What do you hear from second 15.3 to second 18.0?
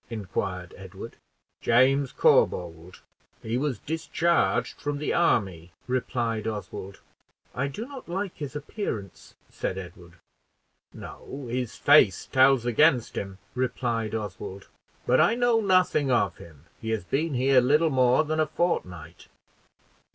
know nothing of him; he has been here little